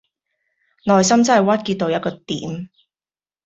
[0.85, 2.69] 內心真係鬱結到一個點